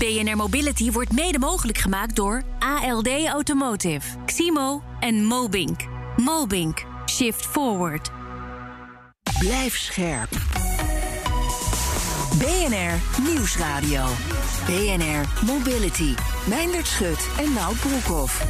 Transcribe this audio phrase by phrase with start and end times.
[0.00, 5.80] BNR Mobility wordt mede mogelijk gemaakt door ALD Automotive, Ximo en Mobink.
[6.16, 6.84] Mobink.
[7.06, 8.10] Shift Forward.
[9.38, 10.30] Blijf scherp.
[12.38, 14.06] BNR Nieuwsradio.
[14.66, 16.14] BNR Mobility.
[16.48, 18.44] Meindert Schut en Nout Broekhoff.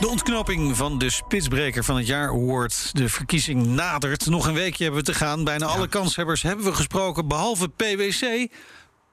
[0.00, 2.90] De ontknoping van de Spitsbreker van het jaar award.
[2.92, 4.26] De verkiezing nadert.
[4.26, 5.44] Nog een weekje hebben we te gaan.
[5.44, 8.48] Bijna alle kanshebbers hebben we gesproken, behalve PwC.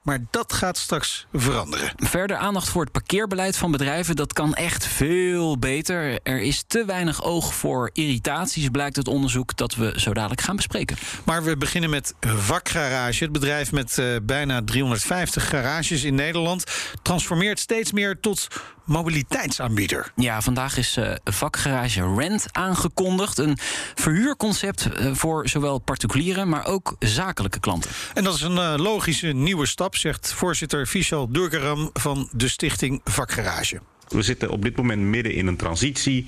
[0.04, 1.92] Maar dat gaat straks veranderen.
[1.96, 4.16] Verder aandacht voor het parkeerbeleid van bedrijven.
[4.16, 6.20] Dat kan echt veel beter.
[6.22, 10.56] Er is te weinig oog voor irritaties, blijkt het onderzoek dat we zo dadelijk gaan
[10.56, 10.96] bespreken.
[11.24, 13.24] Maar we beginnen met Vakgarage.
[13.24, 16.64] Het bedrijf met uh, bijna 350 garages in Nederland
[17.02, 18.48] transformeert steeds meer tot
[18.84, 20.12] mobiliteitsaanbieder.
[20.16, 23.38] Ja, vandaag is uh, vakgarage Rent aangekondigd.
[23.38, 23.58] Een
[23.94, 27.90] verhuurconcept uh, voor zowel particuliere, maar ook zakelijke klanten.
[28.14, 33.00] En dat is een uh, logische nieuwe stap, zegt voorzitter Vishal Durgaram van de stichting
[33.04, 33.80] Vakgarage.
[34.08, 36.26] We zitten op dit moment midden in een transitie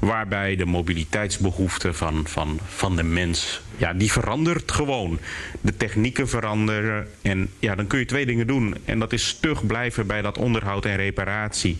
[0.00, 5.18] waarbij de mobiliteitsbehoeften van, van, van de mens, ja, die verandert gewoon.
[5.60, 8.74] De technieken veranderen en ja, dan kun je twee dingen doen.
[8.84, 11.78] En dat is stug blijven bij dat onderhoud en reparatie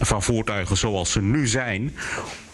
[0.00, 1.94] van voertuigen zoals ze nu zijn.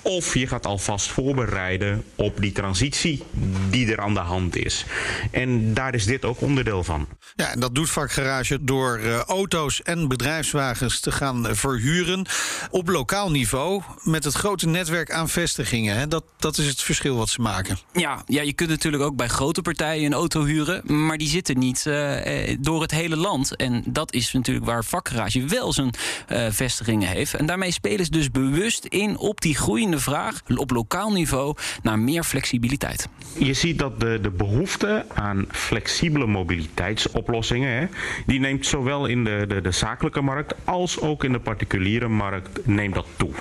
[0.03, 3.23] Of je gaat alvast voorbereiden op die transitie
[3.71, 4.85] die er aan de hand is.
[5.31, 7.09] En daar is dit ook onderdeel van.
[7.37, 12.27] Ja, en dat doet vakgarage door uh, auto's en bedrijfswagens te gaan verhuren
[12.71, 15.97] op lokaal niveau met het grote netwerk aan vestigingen.
[15.97, 16.09] Hè.
[16.09, 17.79] Dat, dat is het verschil wat ze maken.
[17.93, 21.59] Ja, ja, je kunt natuurlijk ook bij grote partijen een auto huren, maar die zitten
[21.59, 23.57] niet uh, door het hele land.
[23.57, 25.95] En dat is natuurlijk waar vakgarage wel zijn
[26.29, 27.35] uh, vestigingen heeft.
[27.35, 29.57] En daarmee spelen ze dus bewust in op die
[29.99, 33.09] groeiende vraag op lokaal niveau naar meer flexibiliteit.
[33.39, 37.87] Je ziet dat de, de behoefte aan flexibele mobiliteitsoplossingen, hè,
[38.27, 42.67] die neemt zowel in de, de, de zakelijke markt als ook in de particuliere markt
[42.67, 43.33] neemt dat toe.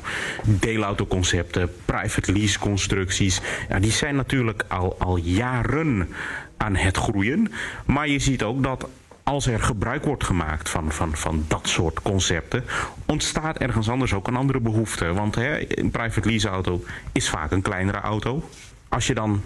[0.44, 6.10] Deelautoconcepten, private lease constructies, ja, die zijn natuurlijk al, al jaren
[6.58, 7.52] aan het groeien.
[7.86, 8.88] Maar je ziet ook dat
[9.30, 12.64] als er gebruik wordt gemaakt van, van, van dat soort concepten,
[13.06, 15.14] ontstaat ergens anders ook een andere behoefte.
[15.14, 18.50] Want hè, een private lease auto is vaak een kleinere auto.
[18.88, 19.42] Als je dan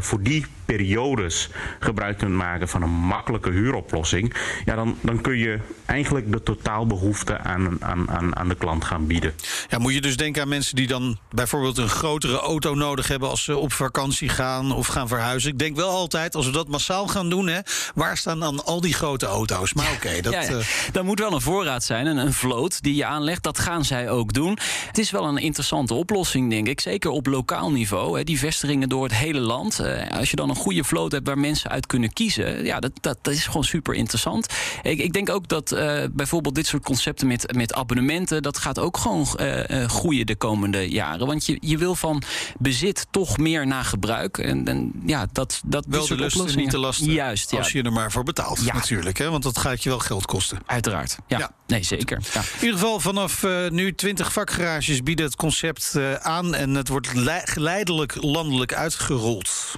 [0.00, 4.34] voor die periodes gebruik kunt maken van een makkelijke huuroplossing,
[4.64, 9.06] ja, dan, dan kun je eigenlijk de totaalbehoefte aan, aan, aan, aan de klant gaan
[9.06, 9.34] bieden.
[9.68, 13.28] Ja, moet je dus denken aan mensen die dan bijvoorbeeld een grotere auto nodig hebben
[13.28, 15.50] als ze op vakantie gaan of gaan verhuizen.
[15.50, 17.58] Ik denk wel altijd, als we dat massaal gaan doen, hè,
[17.94, 19.72] waar staan dan al die grote auto's?
[19.74, 20.32] Maar oké, okay, dat.
[20.32, 20.58] Ja, uh...
[20.92, 23.42] Dan moet wel een voorraad zijn en een vloot die je aanlegt.
[23.42, 24.58] Dat gaan zij ook doen.
[24.86, 26.80] Het is wel een interessante oplossing, denk ik.
[26.80, 28.18] Zeker op lokaal niveau.
[28.18, 29.67] Hè, die vestigingen door het hele land.
[29.76, 32.92] Uh, als je dan een goede vloot hebt waar mensen uit kunnen kiezen, ja, dat,
[33.00, 34.46] dat, dat is gewoon super interessant.
[34.82, 38.78] Ik, ik denk ook dat uh, bijvoorbeeld dit soort concepten met, met abonnementen, dat gaat
[38.78, 41.26] ook gewoon uh, groeien de komende jaren.
[41.26, 42.22] Want je, je wil van
[42.58, 44.38] bezit toch meer naar gebruik.
[44.38, 47.12] En, en ja, dat, dat wel de lust niet de lasten.
[47.12, 48.74] Juist, als je er maar voor betaalt, ja.
[48.74, 49.18] natuurlijk.
[49.18, 49.30] Hè?
[49.30, 50.58] Want dat gaat je wel geld kosten.
[50.66, 51.18] Uiteraard.
[51.26, 51.50] Ja, ja.
[51.68, 52.20] Nee, zeker.
[52.32, 52.40] Ja.
[52.40, 57.08] In ieder geval, vanaf nu 20 vakgarages bieden het concept aan en het wordt
[57.44, 59.74] geleidelijk landelijk uitgerold.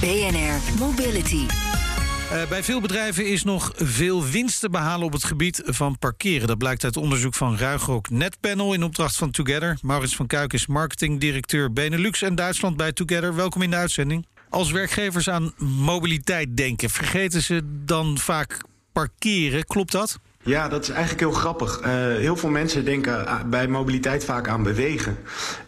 [0.00, 1.46] BNR Mobility.
[2.32, 6.46] Uh, bij veel bedrijven is nog veel winst te behalen op het gebied van parkeren.
[6.48, 9.78] Dat blijkt uit onderzoek van Ruigrok Netpanel in opdracht van Together.
[9.80, 13.34] Maurits van Kuik is marketingdirecteur Benelux en Duitsland bij Together.
[13.34, 14.26] Welkom in de uitzending.
[14.50, 18.60] Als werkgevers aan mobiliteit denken, vergeten ze dan vaak
[18.92, 19.64] parkeren.
[19.64, 20.18] Klopt dat?
[20.44, 21.80] Ja, dat is eigenlijk heel grappig.
[21.80, 21.86] Uh,
[22.16, 25.18] heel veel mensen denken bij mobiliteit vaak aan bewegen.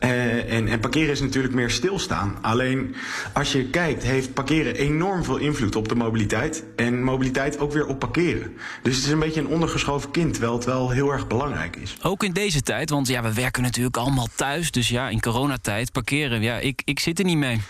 [0.00, 2.38] Uh, en, en parkeren is natuurlijk meer stilstaan.
[2.40, 2.94] Alleen
[3.32, 6.64] als je kijkt, heeft parkeren enorm veel invloed op de mobiliteit.
[6.76, 8.56] En mobiliteit ook weer op parkeren.
[8.82, 11.96] Dus het is een beetje een ondergeschoven kind, terwijl het wel heel erg belangrijk is.
[12.02, 14.70] Ook in deze tijd, want ja, we werken natuurlijk allemaal thuis.
[14.70, 17.60] Dus ja, in coronatijd parkeren, ja, ik, ik zit er niet mee.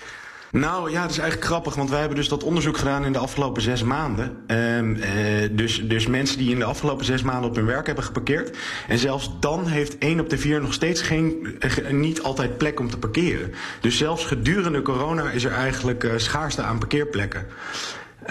[0.50, 3.18] Nou ja, dat is eigenlijk grappig, want wij hebben dus dat onderzoek gedaan in de
[3.18, 4.36] afgelopen zes maanden.
[4.46, 5.04] Um, uh,
[5.50, 8.56] dus, dus mensen die in de afgelopen zes maanden op hun werk hebben geparkeerd.
[8.88, 12.80] En zelfs dan heeft één op de vier nog steeds geen, uh, niet altijd plek
[12.80, 13.52] om te parkeren.
[13.80, 17.46] Dus zelfs gedurende corona is er eigenlijk uh, schaarste aan parkeerplekken.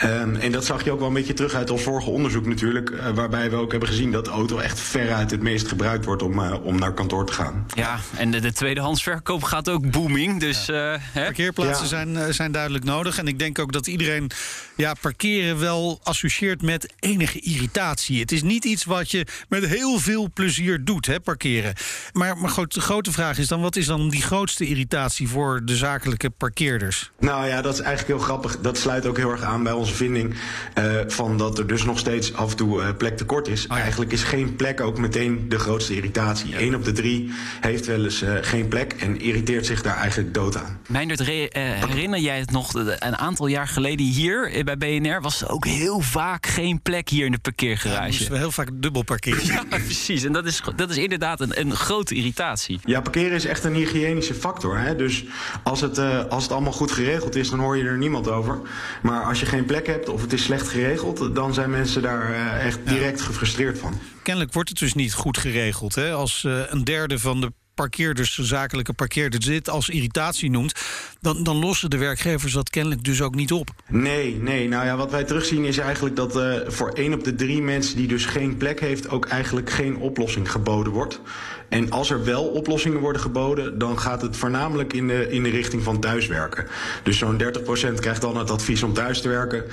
[0.04, 2.90] Um, en dat zag je ook wel een beetje terug uit ons vorige onderzoek natuurlijk.
[2.90, 6.22] Uh, waarbij we ook hebben gezien dat de auto echt veruit het meest gebruikt wordt
[6.22, 7.66] om, uh, om naar kantoor te gaan.
[7.76, 10.40] Ja, en de, de tweedehandsverkoop gaat ook booming.
[10.40, 10.94] Dus, ja.
[10.94, 11.24] uh, hè?
[11.24, 11.90] Parkeerplaatsen ja.
[11.90, 13.18] zijn, zijn duidelijk nodig.
[13.18, 14.32] En ik denk ook dat iedereen
[14.76, 18.20] ja, parkeren wel associeert met enige irritatie.
[18.20, 21.74] Het is niet iets wat je met heel veel plezier doet, hè, parkeren.
[22.14, 25.62] Maar, maar goed, de grote vraag is dan: wat is dan die grootste irritatie voor
[25.66, 27.12] de zakelijke parkeerders?
[27.20, 28.60] Nou ja, dat is eigenlijk heel grappig.
[28.60, 30.34] Dat sluit ook heel erg aan bij onze vinding
[30.80, 33.68] uh, van dat er dus nog steeds af en toe uh, plek tekort is.
[33.68, 33.82] Oh ja.
[33.82, 36.50] Eigenlijk is geen plek ook meteen de grootste irritatie.
[36.50, 36.60] Ja.
[36.60, 40.34] Eén op de drie heeft wel eens uh, geen plek en irriteert zich daar eigenlijk
[40.34, 40.80] dood aan.
[40.88, 45.22] Meindert, herinner jij het nog een aantal jaar geleden hier bij BNR?
[45.22, 48.02] Was er ook heel vaak geen plek hier in de parkeergarage?
[48.02, 49.46] Ja, moesten we heel vaak dubbel parkeren.
[49.54, 50.24] ja, precies.
[50.24, 52.80] En dat is, dat is inderdaad een, een grote irritatie.
[52.84, 54.78] Ja, parkeren is echt een hygiënische factor.
[54.78, 54.96] Hè?
[54.96, 55.26] Dus
[55.64, 56.00] als het,
[56.30, 58.60] als het allemaal goed geregeld is, dan hoor je er niemand over.
[59.02, 62.30] Maar als je geen plek hebt of het is slecht geregeld, dan zijn mensen daar
[62.30, 63.26] uh, echt direct ja.
[63.26, 64.00] gefrustreerd van.
[64.24, 65.96] Kennelijk wordt het dus niet goed geregeld.
[65.96, 66.14] Hè?
[66.14, 70.80] Als uh, een derde van de parkeerders, zakelijke parkeerders, dit als irritatie noemt,
[71.22, 73.70] dan, dan lossen de werkgevers dat kennelijk dus ook niet op.
[73.88, 74.68] Nee, nee.
[74.68, 77.96] Nou ja, wat wij terugzien is eigenlijk dat uh, voor één op de drie mensen
[77.96, 81.22] die dus geen plek heeft, ook eigenlijk geen oplossing geboden wordt.
[81.70, 85.50] En als er wel oplossingen worden geboden, dan gaat het voornamelijk in de, in de
[85.50, 86.68] richting van thuiswerken.
[87.04, 89.64] Dus zo'n 30% krijgt dan het advies om thuis te werken.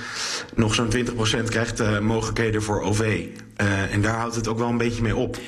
[0.54, 0.98] Nog zo'n 20%
[1.44, 3.00] krijgt uh, mogelijkheden voor OV.
[3.00, 5.38] Uh, en daar houdt het ook wel een beetje mee op.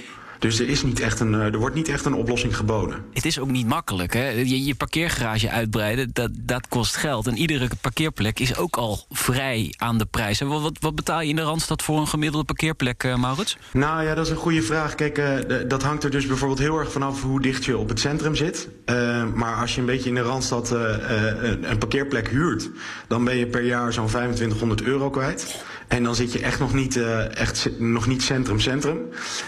[0.45, 3.05] Dus er, is niet echt een, er wordt niet echt een oplossing geboden.
[3.13, 4.13] Het is ook niet makkelijk.
[4.13, 4.29] Hè?
[4.29, 7.27] Je, je parkeergarage uitbreiden, dat, dat kost geld.
[7.27, 10.41] En iedere parkeerplek is ook al vrij aan de prijs.
[10.41, 13.57] En wat, wat betaal je in de Randstad voor een gemiddelde parkeerplek, uh, Maurits?
[13.73, 14.95] Nou ja, dat is een goede vraag.
[14.95, 18.01] Kijk, uh, dat hangt er dus bijvoorbeeld heel erg vanaf hoe dicht je op het
[18.01, 18.69] centrum zit.
[18.87, 22.71] Uh, maar als je een beetje in de Randstad een, een parkeerplek huurt...
[23.09, 25.65] dan ben je per jaar zo'n 2500 euro kwijt.
[25.95, 28.99] En dan zit je echt nog niet, uh, echt, nog niet centrum-centrum.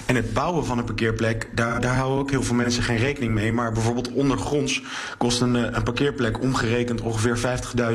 [0.07, 3.33] En het bouwen van een parkeerplek, daar, daar houden ook heel veel mensen geen rekening
[3.33, 3.53] mee.
[3.53, 4.83] Maar bijvoorbeeld ondergronds
[5.19, 7.39] kost een, een parkeerplek omgerekend ongeveer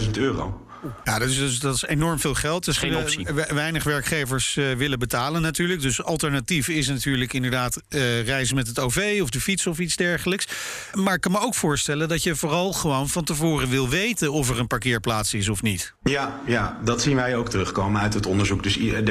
[0.04, 0.62] 50.000 euro.
[1.04, 2.66] Ja, dat is, dus, dat is enorm veel geld.
[2.66, 3.28] Dus Geen optie.
[3.48, 5.82] weinig werkgevers uh, willen betalen natuurlijk.
[5.82, 9.96] Dus alternatief is natuurlijk inderdaad uh, reizen met het OV of de fiets of iets
[9.96, 10.48] dergelijks.
[10.94, 14.50] Maar ik kan me ook voorstellen dat je vooral gewoon van tevoren wil weten of
[14.50, 15.94] er een parkeerplaats is of niet.
[16.04, 18.64] Ja, ja dat zien wij ook terugkomen uit het onderzoek.
[18.64, 19.04] Dus de,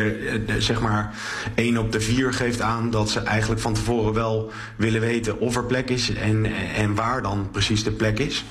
[0.46, 1.14] de, zeg maar
[1.54, 5.56] 1 op de 4 geeft aan dat ze eigenlijk van tevoren wel willen weten of
[5.56, 8.44] er plek is en, en waar dan precies de plek is.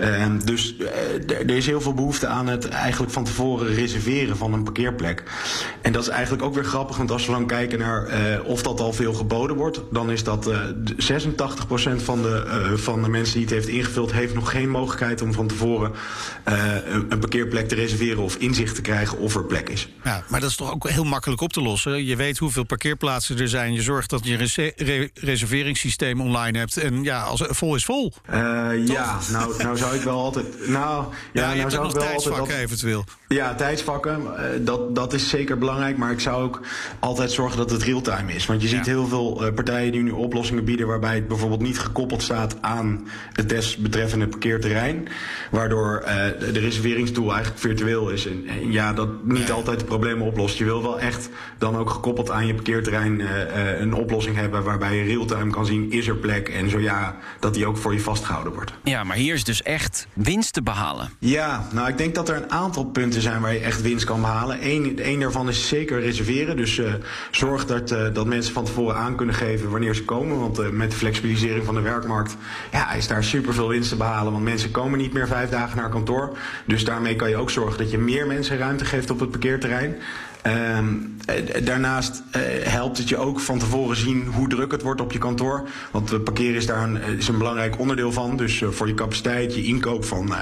[0.00, 0.88] Uh, dus uh,
[1.30, 5.22] er is heel veel behoefte aan het eigenlijk van tevoren reserveren van een parkeerplek.
[5.82, 8.62] En dat is eigenlijk ook weer grappig, want als we dan kijken naar uh, of
[8.62, 10.52] dat al veel geboden wordt, dan is dat 86%
[11.96, 15.46] van de, van de mensen die het heeft ingevuld, heeft nog geen mogelijkheid om van
[15.46, 15.92] tevoren
[16.44, 19.88] een, een parkeerplek te reserveren of inzicht te krijgen of er plek is.
[20.04, 22.04] Ja, maar dat is toch ook heel makkelijk op te lossen.
[22.04, 23.72] Je weet hoeveel parkeerplaatsen er zijn.
[23.72, 26.76] Je zorgt dat je een re reserveringssysteem online hebt.
[26.76, 28.12] En ja, als het vol is vol.
[28.84, 30.68] ja, nou, nou zou ik wel altijd.
[30.68, 32.36] Nou, ja, ja nou zou ik wel altijd.
[32.36, 33.04] Dat, eventueel.
[33.28, 34.22] Ja, tijdsvakken,
[34.64, 35.96] dat, dat is zeker belangrijk.
[35.96, 36.60] Maar ik zou ook
[36.98, 38.46] altijd zorgen dat het real-time is.
[38.46, 38.92] Want je ziet ja.
[38.92, 40.86] heel veel partijen die nu oplossingen bieden.
[40.86, 45.08] waarbij het bijvoorbeeld niet gekoppeld staat aan het desbetreffende parkeerterrein.
[45.50, 46.08] Waardoor uh,
[46.52, 48.26] de reserveringstool eigenlijk virtueel is.
[48.26, 49.54] En, en ja, dat niet ja.
[49.54, 50.58] altijd de problemen oplost.
[50.58, 51.28] Je wil wel echt
[51.58, 54.62] dan ook gekoppeld aan je parkeerterrein uh, uh, een oplossing hebben.
[54.62, 56.48] waarbij je real-time kan zien: is er plek?
[56.48, 58.72] En zo ja, dat die ook voor je vastgehouden wordt.
[58.84, 59.73] Ja, maar hier is dus echt
[60.12, 61.10] winst te behalen.
[61.18, 64.20] Ja, nou ik denk dat er een aantal punten zijn waar je echt winst kan
[64.20, 64.58] behalen.
[64.60, 66.56] Eén, één daarvan is zeker reserveren.
[66.56, 66.94] Dus uh,
[67.30, 70.40] zorg dat, uh, dat mensen van tevoren aan kunnen geven wanneer ze komen.
[70.40, 72.36] Want uh, met de flexibilisering van de werkmarkt
[72.72, 74.32] ja, is daar superveel winst te behalen.
[74.32, 76.38] Want mensen komen niet meer vijf dagen naar kantoor.
[76.66, 79.96] Dus daarmee kan je ook zorgen dat je meer mensen ruimte geeft op het parkeerterrein.
[80.46, 81.16] Um,
[81.64, 85.18] daarnaast uh, helpt het je ook van tevoren zien hoe druk het wordt op je
[85.18, 85.68] kantoor.
[85.90, 88.36] Want parkeren is daar een, is een belangrijk onderdeel van.
[88.36, 90.32] Dus uh, voor je capaciteit, je inkoop van,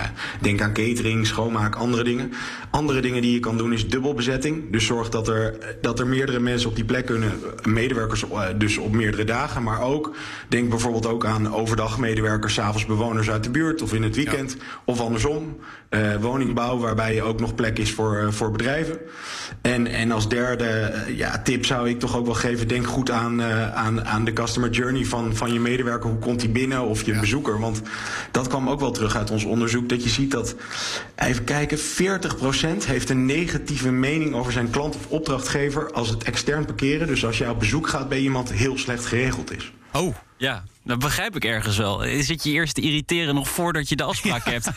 [0.41, 2.33] denk aan catering, schoonmaak, andere dingen.
[2.71, 4.73] Andere dingen die je kan doen is dubbelbezetting.
[4.73, 7.33] Dus zorg dat er, dat er meerdere mensen op die plek kunnen.
[7.63, 8.25] Medewerkers
[8.57, 9.63] dus op meerdere dagen.
[9.63, 10.15] Maar ook,
[10.49, 14.57] denk bijvoorbeeld ook aan overdag medewerkers, s'avonds bewoners uit de buurt of in het weekend.
[14.59, 14.65] Ja.
[14.85, 15.57] Of andersom.
[16.21, 18.99] woningbouw waarbij ook nog plek is voor, voor bedrijven.
[19.61, 23.41] En en als derde ja, tip zou ik toch ook wel geven: denk goed aan,
[23.41, 26.11] uh, aan, aan de customer journey van, van je medewerker.
[26.11, 27.21] Hoe komt die binnen of je ja.
[27.21, 27.61] bezoeker?
[27.61, 27.83] Want
[28.31, 29.89] dat kwam ook wel terug uit ons onderzoek.
[29.89, 30.55] Dat je ziet dat,
[31.17, 31.83] even kijken, 40%
[32.87, 37.07] heeft een negatieve mening over zijn klant of opdrachtgever als het extern parkeren.
[37.07, 39.73] Dus als jij op bezoek gaat bij iemand heel slecht geregeld is.
[39.93, 40.15] Oh.
[40.37, 42.03] Ja, dat begrijp ik ergens wel.
[42.21, 44.69] Zit je eerst te irriteren nog voordat je de afspraak hebt?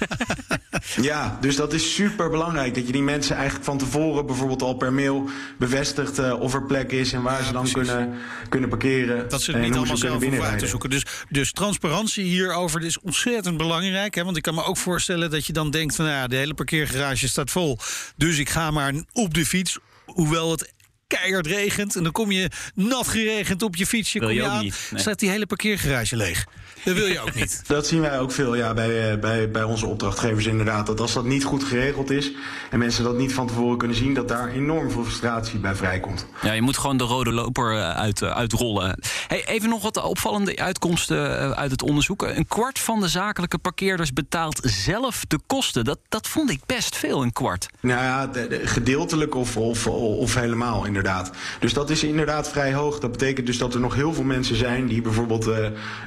[1.02, 2.76] Ja, dus dat is super belangrijk.
[2.76, 6.64] Dat je die mensen eigenlijk van tevoren bijvoorbeeld al per mail bevestigt uh, of er
[6.64, 7.92] plek is en waar Ja, ze dan precies.
[7.92, 8.18] kunnen,
[8.50, 9.30] kunnen parkeren.
[9.30, 10.90] Dat ze het niet allemaal zelf hoeven uit te zoeken.
[10.90, 14.16] Dus, dus transparantie hierover is ontzettend belangrijk.
[14.16, 14.24] Hè?
[14.24, 15.96] Want ik kan me ook voorstellen dat je dan denkt...
[15.96, 17.78] van nou ja, de hele parkeergarage staat vol.
[18.18, 19.78] Dus ik ga maar op de fiets.
[20.06, 20.74] Hoewel het
[21.20, 21.96] keihard regent.
[21.96, 24.20] En dan kom je nat geregend op je fietsje.
[24.20, 25.02] Wil kom je aan, niet, nee.
[25.02, 26.46] staat die hele parkeergarage leeg.
[26.86, 27.62] Dat wil je ook niet.
[27.68, 30.86] Dat zien wij ook veel ja, bij, eh, bij, bij onze opdrachtgevers inderdaad.
[30.86, 32.32] Dat als dat niet goed geregeld is
[32.70, 34.14] en mensen dat niet van tevoren kunnen zien...
[34.14, 36.28] dat daar enorm veel frustratie bij vrijkomt.
[36.42, 39.00] Ja, je moet gewoon de rode loper eh, uit, eh, uitrollen.
[39.28, 42.22] Hey, even nog wat opvallende uitkomsten uit het onderzoek.
[42.22, 45.84] Een kwart van de zakelijke parkeerders betaalt zelf de kosten.
[45.84, 47.68] Dat, dat vond ik best veel, een kwart.
[47.80, 51.32] Nou ja, de- de- gedeeltelijk of, of, of helemaal inderdaad.
[51.60, 53.00] Dus dat is inderdaad vrij hoog.
[53.00, 54.88] Dat betekent dus dat er nog heel veel mensen zijn...
[54.88, 55.50] die bijvoorbeeld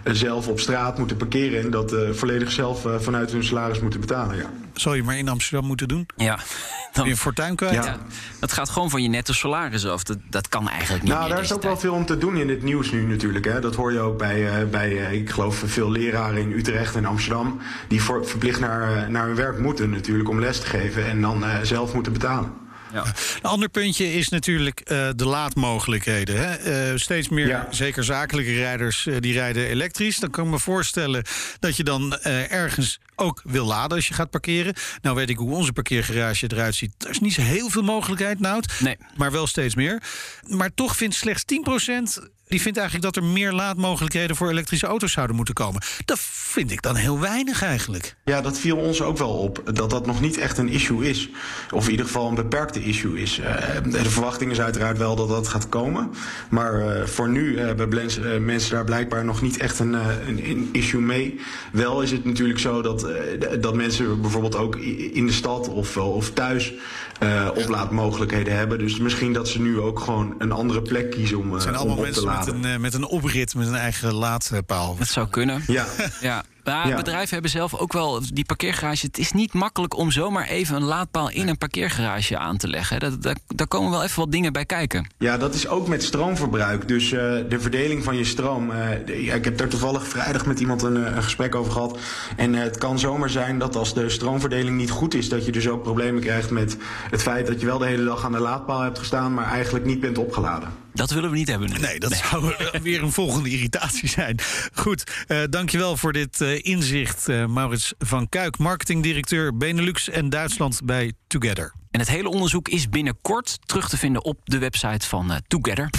[0.04, 1.60] zelf op straat moeten parkeren...
[1.60, 4.50] en dat eh, volledig zelf eh, vanuit hun salaris moeten betalen, ja.
[4.80, 6.06] Zal je maar in Amsterdam moeten doen.
[6.16, 6.44] Ja, Weer
[6.92, 7.74] dan, een fortuin kwijt.
[7.74, 7.84] Ja.
[7.84, 7.98] ja,
[8.40, 10.02] dat gaat gewoon van je netto salaris af.
[10.02, 12.36] Dat, dat kan eigenlijk niet Nou, meer daar is ook wel veel om te doen
[12.36, 13.44] in het nieuws nu natuurlijk.
[13.44, 13.60] Hè.
[13.60, 17.04] Dat hoor je ook bij, eh, bij eh, ik geloof, veel leraren in Utrecht en
[17.04, 17.60] Amsterdam...
[17.88, 21.06] die voor, verplicht naar, naar hun werk moeten natuurlijk om les te geven...
[21.06, 22.52] en dan eh, zelf moeten betalen.
[22.92, 23.04] Ja.
[23.42, 26.36] Een ander puntje is natuurlijk eh, de laadmogelijkheden.
[26.38, 26.54] Hè?
[26.54, 27.66] Eh, steeds meer, Ja.
[27.70, 30.16] zeker zakelijke rijders, eh, die rijden elektrisch.
[30.18, 31.24] Dan kan ik me voorstellen
[31.58, 34.74] dat je dan ergens ook wil laden als je gaat parkeren.
[35.02, 37.04] Nou weet ik hoe onze parkeergarage eruit ziet.
[37.04, 38.80] Er is niet zo heel veel mogelijkheid, Nout.
[38.80, 38.96] Nee.
[39.16, 40.02] Maar wel steeds meer.
[40.46, 42.18] Maar toch vindt slechts 10%...
[42.48, 45.82] Die vindt eigenlijk dat er meer laadmogelijkheden voor elektrische auto's zouden moeten komen.
[46.04, 48.14] Dat vind ik dan heel weinig eigenlijk.
[48.24, 49.62] Ja, dat viel ons ook wel op.
[49.72, 51.30] Dat dat nog niet echt een issue is.
[51.70, 53.38] Of in ieder geval een beperkte issue is.
[53.38, 56.10] Eh, de verwachting is uiteraard wel dat dat gaat komen.
[56.50, 60.50] Maar eh, voor nu hebben eh, mensen daar blijkbaar nog niet echt een, eh, een,
[60.50, 61.40] een issue mee.
[61.72, 64.76] Wel is het natuurlijk zo dat, eh, dat mensen bijvoorbeeld ook
[65.12, 66.72] in de stad of, of thuis
[67.18, 68.78] eh, oplaadmogelijkheden hebben.
[68.78, 71.90] Dus misschien dat ze nu ook gewoon een andere plek kiezen om, eh, zijn om
[71.90, 74.96] op te mensen met een, eh, met een oprit, met een eigen laadpaal.
[74.98, 75.62] Dat zou kunnen.
[75.66, 75.86] Ja.
[76.20, 76.44] Ja.
[76.64, 76.96] Maar Ja.
[76.96, 79.06] bedrijven hebben zelf ook wel die parkeergarage.
[79.06, 83.00] Het is niet makkelijk om zomaar even een laadpaal in een parkeergarage aan te leggen.
[83.00, 85.10] Dat, dat, daar komen wel even wat dingen bij kijken.
[85.18, 86.88] Ja, dat is ook met stroomverbruik.
[86.88, 87.18] Dus eh,
[87.48, 88.70] de verdeling van je stroom.
[88.70, 91.98] eh, de- ik heb daar toevallig vrijdag met iemand een, een gesprek over gehad.
[92.36, 95.68] En het kan zomaar zijn dat als de stroomverdeling niet goed is, dat je dus
[95.68, 96.76] ook problemen krijgt met
[97.10, 99.84] het feit dat je wel de hele dag aan de laadpaal hebt gestaan, maar eigenlijk
[99.84, 100.68] niet bent opgeladen.
[100.98, 101.70] Dat willen we niet hebben.
[101.70, 101.78] nu.
[101.78, 104.38] Nee, dat zou weer een volgende irritatie zijn.
[104.72, 107.28] Goed, eh, dankjewel voor dit eh, inzicht.
[107.28, 111.72] eh, Maurits van Kuik, marketingdirecteur Benelux en Duitsland bij Together.
[111.90, 115.90] En het hele onderzoek is binnenkort terug te vinden op de website van eh, Together.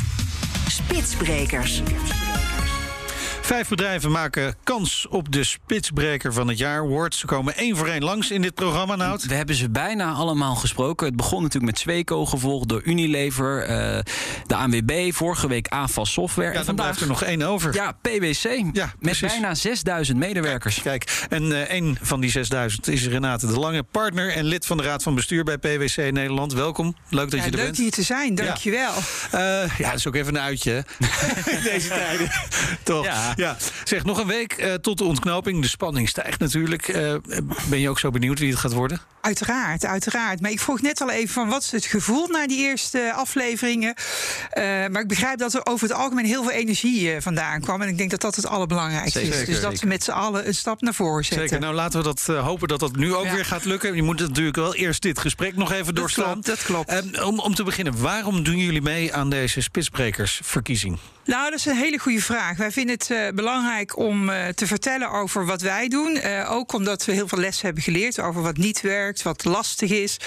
[0.68, 1.82] Spitsbrekers.
[3.50, 7.16] Vijf bedrijven maken kans op de spitsbreker van het jaar award.
[7.16, 9.26] Ze komen één voor één langs in dit programma, Nout.
[9.26, 11.08] We hebben ze bijna allemaal gesproken.
[11.08, 14.00] Het begon natuurlijk met Sweco, gevolgd door Unilever, eh,
[14.48, 16.54] de ANWB, vorige week AFAS Software.
[16.54, 17.74] Ja, en dan blijft er nog één over.
[17.74, 18.62] Ja, PwC.
[18.74, 20.82] Ja, met bijna 6000 medewerkers.
[20.82, 24.78] Kijk, en eh een van die 6000 is Renate de Lange, partner en lid van
[24.78, 26.54] de Raad van Bestuur bij PwC Nederland.
[26.54, 27.78] Welkom, leuk dat Ja, je er leuk bent.
[27.78, 28.94] hier te zijn, dankjewel.
[29.32, 29.42] Eh,
[29.78, 30.78] ja, dat is ook even een uitje hè?
[31.56, 32.30] in deze tijden.
[32.84, 33.06] Toch?
[33.06, 33.34] Ja.
[33.46, 33.58] Ja.
[33.84, 35.62] Zeg, nog een week eh, tot de ontknoping.
[35.62, 36.88] De spanning stijgt natuurlijk.
[36.88, 37.14] Eh,
[37.70, 39.02] ben je ook zo benieuwd wie het gaat worden?
[39.22, 40.42] Uiteraard, uiteraard.
[40.42, 43.94] Maar ik vroeg net al even van wat is het gevoel na die eerste afleveringen.
[44.50, 47.82] Eh, maar ik begrijp dat er over het algemeen heel veel energie vandaan kwam.
[47.82, 49.46] En ik denk dat dat het allerbelangrijkste Zeker, is.
[49.46, 49.80] Dus dat zeker.
[49.80, 51.48] we met z'n allen een stap naar voren zetten.
[51.48, 51.62] Zeker.
[51.64, 53.34] Nou, laten we dat hopen dat dat nu ook Ja.
[53.34, 53.96] weer gaat lukken.
[53.96, 56.32] Je moet natuurlijk wel eerst dit gesprek nog even doorslaan.
[56.32, 56.90] klopt, dat klopt.
[56.90, 60.98] Eh, om, om te beginnen, waarom doen jullie mee aan deze spitsbrekersverkiezing?
[61.26, 62.58] Nou, dat is een hele goede vraag.
[62.58, 66.16] Wij vinden het belangrijk om eh, te vertellen over wat wij doen.
[66.16, 69.90] Eh, ook omdat we heel veel lessen hebben geleerd over wat niet werkt, wat lastig
[69.92, 70.18] is.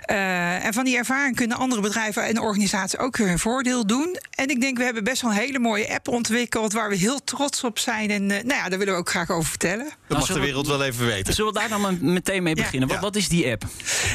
[0.00, 4.16] Eh, en van die ervaring kunnen andere bedrijven en organisaties ook weer hun voordeel doen.
[4.30, 7.24] En ik denk, we hebben best wel een hele mooie app ontwikkeld waar we heel
[7.24, 8.10] trots op zijn.
[8.10, 9.88] En eh, nou ja, daar willen we ook graag over vertellen.
[10.08, 11.34] Dat mag de wereld wel even weten.
[11.34, 12.88] Zullen we daar dan meteen mee beginnen?
[12.88, 13.02] Wat, Ja.
[13.02, 13.64] wat is die app?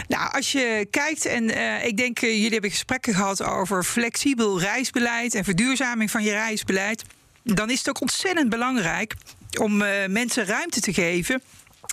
[0.07, 4.59] Nou, als je kijkt, en eh, ik denk, eh, jullie hebben gesprekken gehad over flexibel
[4.59, 7.03] reisbeleid en verduurzaming van je reisbeleid.
[7.43, 9.15] Dan is het ook ontzettend belangrijk
[9.59, 11.41] om eh, mensen ruimte te geven.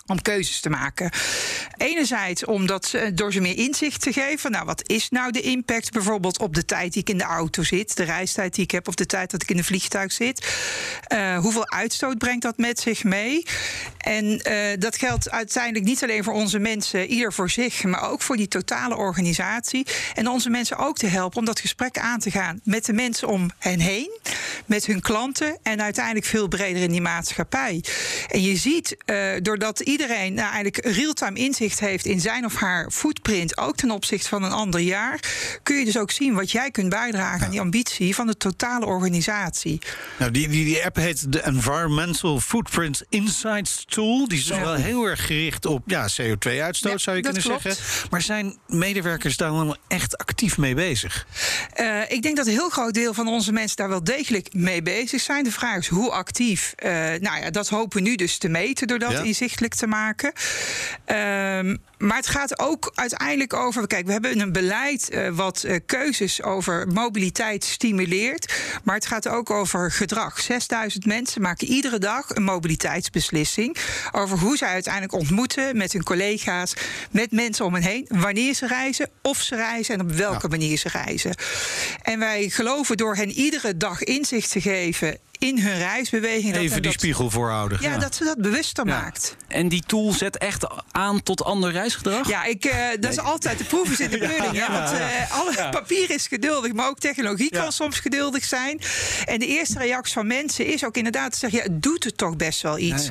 [0.07, 1.11] Om keuzes te maken.
[1.77, 4.51] Enerzijds omdat ze, door ze meer inzicht te geven.
[4.51, 7.63] Nou, wat is nou de impact bijvoorbeeld op de tijd die ik in de auto
[7.63, 10.47] zit, de reistijd die ik heb, of de tijd dat ik in een vliegtuig zit?
[11.03, 13.43] Eh, hoeveel uitstoot brengt dat met zich mee?
[13.97, 18.21] En eh, dat geldt uiteindelijk niet alleen voor onze mensen, ieder voor zich, maar ook
[18.21, 19.85] voor die totale organisatie.
[20.13, 23.27] En onze mensen ook te helpen om dat gesprek aan te gaan met de mensen
[23.27, 24.19] om hen heen,
[24.65, 27.83] met hun klanten en uiteindelijk veel breder in die maatschappij.
[28.27, 28.97] En je ziet,
[29.41, 34.27] doordat iedereen nou, eigenlijk real-time inzicht heeft in zijn of haar footprint, ook ten opzichte
[34.27, 35.19] van een ander jaar,
[35.63, 38.85] kun je dus ook zien wat jij kunt bijdragen aan die ambitie van de totale
[38.85, 39.81] organisatie.
[40.17, 44.27] Nou, die, die, die app heet de Environmental Footprint Insights Tool.
[44.27, 47.61] Die is dus wel heel erg gericht op ja, CO2-uitstoot, zou je kunnen klopt.
[47.61, 48.09] zeggen.
[48.09, 51.27] Maar zijn medewerkers daar dan echt actief mee bezig?
[51.79, 54.81] Uh, ik denk dat een heel groot deel van onze mensen daar wel degelijk mee
[54.81, 55.43] bezig zijn.
[55.43, 56.73] De vraag is hoe actief.
[56.77, 60.31] Uh, nou ja, dat hopen we nu dus te meten door dat inzichtelijk te maken.
[61.07, 63.87] Uh, maar het gaat ook uiteindelijk over.
[63.87, 68.53] Kijk, we hebben een beleid uh, wat uh, keuzes over mobiliteit stimuleert.
[68.83, 70.39] Maar het gaat ook over gedrag.
[70.39, 73.77] 6000 mensen maken iedere dag een mobiliteitsbeslissing.
[74.11, 76.73] Over hoe zij uiteindelijk ontmoeten met hun collega's,
[77.11, 78.05] met mensen om hen heen.
[78.07, 80.57] Wanneer ze reizen, of ze reizen en op welke ja.
[80.57, 81.35] manier ze reizen.
[82.01, 86.55] En wij geloven door hen iedere dag inzicht te geven in hun reisbeweging.
[86.55, 87.77] Even dat die dat, spiegel voorhouden.
[87.81, 88.99] Ja, ja, dat ze dat bewuster ja.
[88.99, 89.35] maakt.
[89.47, 92.27] En die tool zet echt aan tot ander reisgedrag?
[92.27, 93.11] Ja, ik, uh, dat nee.
[93.11, 94.55] is altijd de proef is in de pudding.
[94.55, 98.81] ja, want uh, alle papier is geduldig, maar ook technologie kan soms geduldig zijn.
[99.25, 101.59] En de eerste reactie van mensen is ook inderdaad te zeggen...
[101.59, 103.09] ja, het doet het toch best wel iets.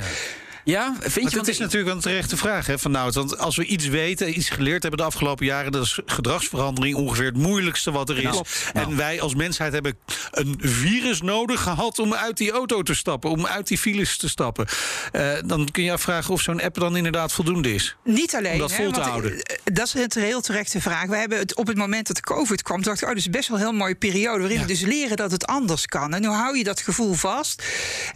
[0.67, 1.37] Ja, vind je?
[1.37, 4.37] Dat is natuurlijk wel een terechte vraag, hè, Van nou, want als we iets weten,
[4.39, 8.23] iets geleerd hebben de afgelopen jaren, dat is gedragsverandering ongeveer het moeilijkste wat er is.
[8.23, 8.97] Nou, en nou.
[8.97, 9.99] wij als mensheid hebben
[10.31, 14.29] een virus nodig gehad om uit die auto te stappen, om uit die files te
[14.29, 14.67] stappen.
[15.13, 17.97] Uh, dan kun je afvragen of zo'n app dan inderdaad voldoende is.
[18.05, 18.53] Niet alleen.
[18.53, 19.43] Om dat vol hè, te want, houden.
[19.65, 21.07] dat is een heel terechte vraag.
[21.07, 23.31] We hebben het op het moment dat de COVID kwam, dacht ik, oh, dat is
[23.31, 24.63] best wel een heel mooie periode waarin ja.
[24.63, 26.15] we dus leren dat het anders kan.
[26.15, 27.63] En hoe hou je dat gevoel vast?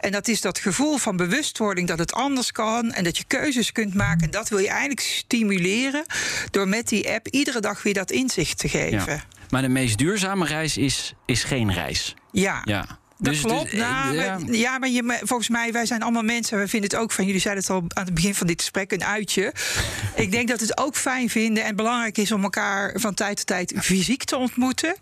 [0.00, 3.72] En dat is dat gevoel van bewustwording dat het anders kan en dat je keuzes
[3.72, 4.24] kunt maken.
[4.24, 6.04] En dat wil je eigenlijk stimuleren
[6.50, 9.12] door met die app iedere dag weer dat inzicht te geven.
[9.12, 9.24] Ja.
[9.50, 12.14] Maar de meest duurzame reis is, is geen reis.
[12.32, 12.62] Ja.
[12.64, 12.99] ja.
[13.20, 13.70] Dat Dus- klopt.
[13.70, 14.38] dus, nou, eh, ja.
[14.38, 16.58] maar- ja, maar je, volgens mij, wij zijn allemaal mensen.
[16.58, 18.92] We vinden het ook van, jullie zeiden het al aan het begin van dit gesprek,
[18.92, 19.52] een uitje.
[20.14, 23.46] Ik denk dat het ook fijn vinden en belangrijk is om elkaar van tijd tot
[23.46, 24.94] tijd fysiek te ontmoeten.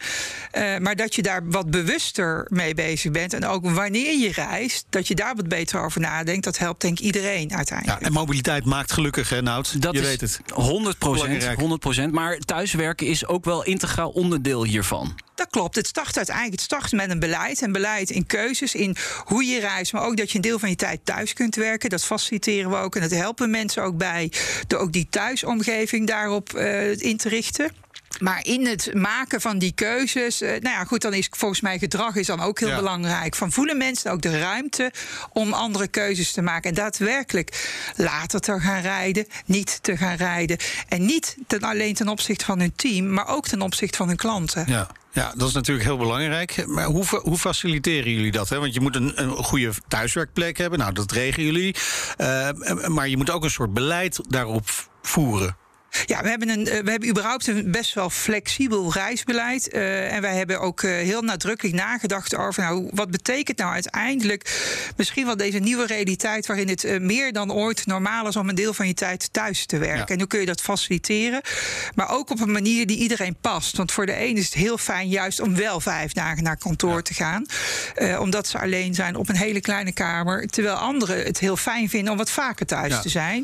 [0.52, 3.32] Uh, maar dat je daar wat bewuster mee bezig bent.
[3.32, 6.44] En ook wanneer je reist, dat je daar wat beter over nadenkt.
[6.44, 8.00] Dat helpt denk ik iedereen uiteindelijk.
[8.00, 9.82] Ja, en mobiliteit maakt gelukkig, hè, Nout?
[9.82, 10.40] Dat je is weet het.
[10.52, 11.58] 100 Belangrijk.
[11.60, 15.14] 100% Maar thuiswerken is ook wel integraal onderdeel hiervan.
[15.38, 15.76] Dat klopt.
[15.76, 17.62] Het start uiteindelijk het start met een beleid.
[17.62, 19.92] En beleid in keuzes, in hoe je reist.
[19.92, 21.90] Maar ook dat je een deel van je tijd thuis kunt werken.
[21.90, 22.94] Dat faciliteren we ook.
[22.94, 24.32] En dat helpen mensen ook bij.
[24.66, 27.70] Door ook die thuisomgeving daarop uh, in te richten.
[28.18, 31.78] Maar in het maken van die keuzes, uh, nou ja, goed, dan is volgens mij
[31.78, 32.76] gedrag is dan ook heel Ja.
[32.76, 33.34] belangrijk.
[33.36, 34.92] Van voelen mensen ook de ruimte
[35.32, 40.56] om andere keuzes te maken en daadwerkelijk later te gaan rijden, niet te gaan rijden
[40.88, 44.16] en niet ten, alleen ten opzichte van hun team, maar ook ten opzichte van hun
[44.16, 44.64] klanten.
[44.66, 44.88] Ja.
[45.12, 46.66] Ja, dat is natuurlijk heel belangrijk.
[46.66, 48.48] Maar hoe, hoe faciliteren jullie dat?
[48.48, 48.58] Hè?
[48.58, 50.78] Want je moet een, een goede thuiswerkplek hebben.
[50.78, 51.76] Nou, dat regelen jullie.
[52.18, 52.48] Uh,
[52.86, 54.68] maar je moet ook een soort beleid daarop
[55.02, 55.56] voeren.
[56.06, 59.74] Ja, we hebben, een, uh, we hebben überhaupt een best wel flexibel reisbeleid.
[59.74, 64.66] Uh, en wij hebben ook uh, heel nadrukkelijk nagedacht over nou, wat betekent nou uiteindelijk
[64.96, 68.74] misschien wel deze nieuwe realiteit waarin het meer dan ooit normaal is om een deel
[68.74, 69.98] van je tijd thuis te werken.
[69.98, 70.06] Ja.
[70.06, 71.40] En hoe kun je dat faciliteren?
[71.94, 73.76] Maar ook op een manier die iedereen past.
[73.76, 76.94] Want voor de een is het heel fijn juist om wel vijf dagen naar kantoor
[76.94, 77.02] ja.
[77.02, 77.46] te gaan.
[77.96, 80.46] Uh, omdat ze alleen zijn op een hele kleine kamer.
[80.46, 83.00] Terwijl anderen het heel fijn vinden om wat vaker thuis ja.
[83.00, 83.42] te zijn.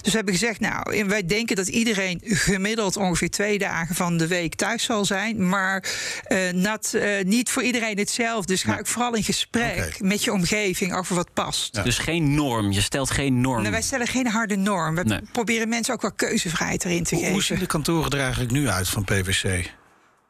[0.00, 1.91] Dus we hebben gezegd, nou, wij denken dat iedereen
[2.22, 5.48] gemiddeld ongeveer twee dagen van de week thuis zal zijn.
[5.48, 5.84] Maar
[6.28, 8.52] uh, not, uh, niet voor iedereen hetzelfde.
[8.52, 11.84] Dus ga ik vooral in gesprek met je omgeving over wat past.
[11.84, 12.72] Dus geen norm.
[12.72, 13.58] Je stelt geen norm.
[13.60, 14.94] Nou, wij stellen geen harde norm.
[14.94, 15.20] We Nee.
[15.32, 17.58] proberen mensen ook wel keuzevrijheid erin te Hoe, hoe zien geven.
[17.58, 19.70] de kantoren er eigenlijk nu uit van PwC?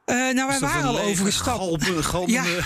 [0.05, 1.57] Eh, nou, wij waren een al overgestapt.
[1.57, 2.39] galmende- galmende-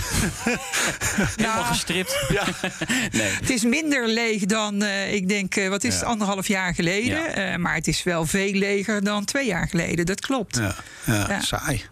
[1.36, 2.18] Helemaal Nou, gestript.
[3.10, 3.22] nee.
[3.30, 5.98] Het is minder leeg dan, eh, ik denk, eh, wat is Ja.
[5.98, 7.18] het, anderhalf jaar geleden.
[7.18, 7.26] Ja.
[7.26, 10.06] Eh, maar het is wel veel leger dan twee jaar geleden.
[10.06, 10.56] Dat klopt.
[10.56, 10.74] Ja,
[11.04, 11.40] ja, Ja.
[11.40, 11.84] saai.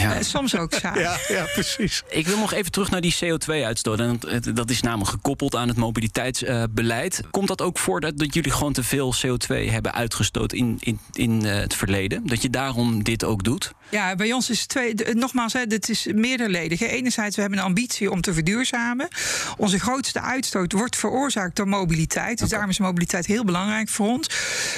[0.00, 0.14] Ja.
[0.14, 1.00] Eh, soms ook saai.
[1.00, 2.02] Ja, ja, precies.
[2.08, 4.00] Ik wil nog even terug naar die CO2-uitstoot.
[4.00, 7.22] En het- dat is namelijk gekoppeld aan het mobiliteitsbeleid.
[7.30, 10.98] Komt dat ook voor dat, dat jullie gewoon te veel CO2 hebben uitgestoot in, in,
[11.12, 12.26] in eh, het verleden?
[12.26, 13.72] Dat je daarom dit ook doet?
[13.90, 14.94] Ja, bij ons is het twee.
[14.94, 16.80] de- Nogmaals, hè, dit is meerderledig.
[16.80, 19.08] Enerzijds, we hebben een ambitie om te verduurzamen.
[19.56, 22.38] Onze grootste uitstoot wordt veroorzaakt door mobiliteit.
[22.38, 24.28] Dus daarom is mobiliteit heel belangrijk voor ons.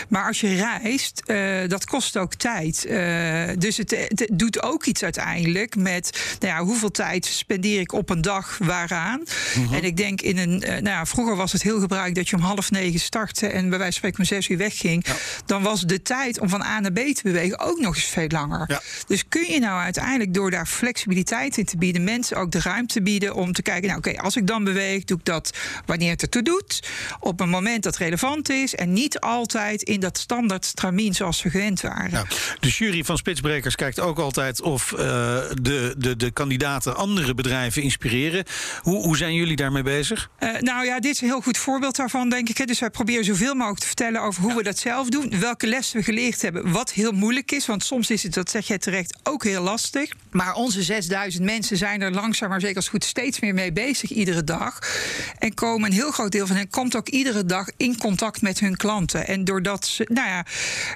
[0.09, 2.85] Maar als je reist, eh, dat kost ook tijd.
[2.85, 7.92] Eh, dus het, het doet ook iets uiteindelijk met nou ja, hoeveel tijd spendeer ik
[7.92, 9.23] op een dag waaraan.
[9.57, 9.75] Mhm.
[9.75, 10.62] En ik denk in een.
[10.62, 13.68] eh, nou ja, vroeger was het heel gebruikelijk dat je om half negen startte en
[13.68, 15.05] bij wijze van spreken om zes uur wegging.
[15.46, 18.29] Dan was de tijd om van A naar B te bewegen ook nog eens veel
[18.29, 18.64] langer.
[18.68, 18.83] Ja.
[19.07, 23.03] Dus kun je nou uiteindelijk door daar flexibiliteit in te bieden, mensen ook de ruimte
[23.03, 26.23] bieden om te kijken, nou oké, als ik dan beweeg, doe ik dat wanneer het
[26.23, 26.88] ertoe doet,
[27.20, 31.51] op een moment dat relevant is en niet altijd in dat standaard stramien zoals we
[31.51, 32.27] gewend waren.
[32.61, 38.45] De jury van Spitsbrekers kijkt ook altijd of de, de, de kandidaten andere bedrijven inspireren.
[38.81, 40.31] Hoe, hoe zijn jullie daarmee bezig?
[40.39, 42.67] Eh, nou ja, dit is een heel goed voorbeeld daarvan, denk ik.
[42.67, 45.39] Dus wij proberen zoveel mogelijk te vertellen over hoe we dat zelf doen.
[45.41, 46.73] Welke lessen we geleerd hebben.
[46.73, 47.67] Wat heel moeilijk is.
[47.67, 50.13] Want soms is het, dat zeg jij terecht, ook heel lastig.
[50.31, 54.11] Maar onze 6000 mensen zijn er langzaam maar zeker als goed steeds meer mee bezig
[54.11, 54.79] iedere dag.
[55.39, 58.61] En komen een heel groot deel van hen komt ook iedere dag in contact met
[58.61, 59.27] hun klanten.
[59.27, 60.45] En doordat ze, nou ja,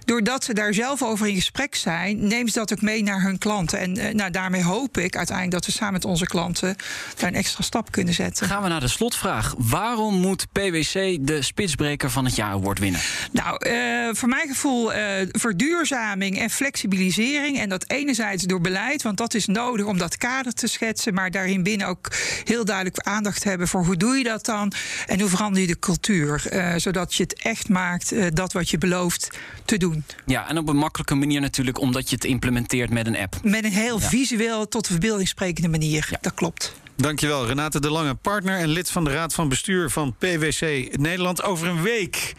[0.05, 3.39] doordat ze daar zelf over in gesprek zijn, nemen ze dat ook mee naar hun
[3.39, 3.79] klanten.
[3.85, 6.77] En eh, nou, daarmee hoop ik uiteindelijk dat we samen met onze klanten
[7.17, 8.47] daar een extra stap kunnen zetten.
[8.47, 9.55] Gaan we naar de slotvraag.
[9.59, 13.01] Waarom moet PwC de Spitsbreker van het jaar award winnen?
[13.33, 17.59] Nou, eh, voor mijn gevoel eh, verduurzaming en flexibilisering.
[17.59, 21.15] En dat enerzijds door beleid, want dat is nodig om dat kader te schetsen.
[21.15, 22.13] Maar daarin binnen ook
[22.45, 24.73] heel duidelijk aandacht hebben voor hoe doe je dat dan?
[25.07, 26.73] En hoe verander je de cultuur?
[26.77, 30.05] zodat je het echt maakt, dat wat je belooft te doen.
[30.27, 33.37] Ja, en op een makkelijke manier natuurlijk, omdat je het implementeert met een app.
[33.43, 36.07] Met een heel visueel tot de verbeelding sprekende manier.
[36.11, 36.19] Ja.
[36.21, 36.75] Dat klopt.
[36.97, 41.43] Dankjewel, Renate de Lange, partner en lid van de Raad van Bestuur van PwC Nederland.
[41.43, 42.35] Over een week.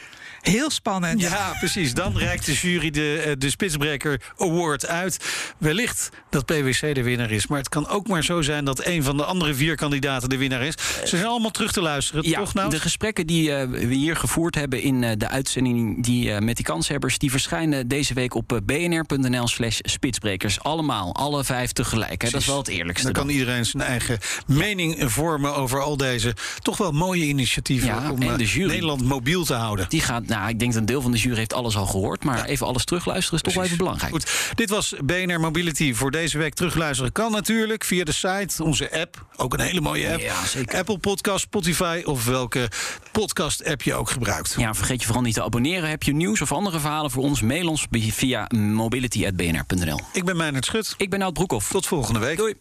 [0.46, 1.22] Heel spannend.
[1.22, 1.94] Ja, precies.
[1.94, 5.26] Dan reikt de jury de, eh, de Spitsbreker Award uit.
[5.58, 7.48] Wellicht dat PwC de winnaar is.
[7.48, 10.38] Maar het kan ook maar zo zijn dat een van de andere vier kandidaten de
[10.38, 10.76] winnaar is.
[11.04, 12.70] Ze zijn allemaal terug te luisteren, Ja, toch nou?
[12.70, 16.66] de gesprekken die eh, we hier gevoerd hebben in eh, de uitzending die, met die
[16.66, 17.18] kanshebbers...
[17.18, 20.60] die verschijnen deze week op bnr.nl slash spitsbrekers.
[20.60, 22.22] Allemaal, alle vijf tegelijk.
[22.22, 22.30] Hè.
[22.30, 23.12] Dat is wel het eerlijkste.
[23.12, 28.12] Dan kan iedereen zijn eigen mening vormen over al deze toch wel mooie initiatieven Ja,
[28.12, 28.20] om.
[28.20, 29.86] Nederland mobiel te houden.
[29.90, 32.24] Die gaat, nou, ik denk dat een deel van de jury heeft alles al gehoord.
[32.24, 34.12] Maar even alles terugluisteren is toch wel even belangrijk.
[34.12, 36.54] Goed, dit was BNR Mobility voor deze week.
[36.54, 39.26] Terugluisteren kan natuurlijk via de site, onze app.
[39.36, 40.20] Ook een hele mooie app.
[40.20, 40.78] Ja, zeker.
[40.78, 42.70] Apple Podcast, Spotify of welke
[43.12, 44.56] podcast-app je ook gebruikt.
[44.58, 45.90] Ja, vergeet je vooral niet te abonneren.
[45.90, 47.42] Heb je nieuws of andere verhalen voor ons?
[47.42, 50.00] Mail ons via mobility.bnr.nl.
[50.14, 50.94] Ik ben Meijnerd Schut.
[50.98, 51.72] Ik ben Nout Broekhoff.
[51.72, 52.38] Tot volgende week.
[52.38, 52.54] Doei.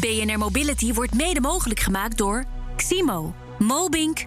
[0.00, 2.44] BNR Mobility wordt mede mogelijk gemaakt door
[2.76, 4.26] Ximo, Mobink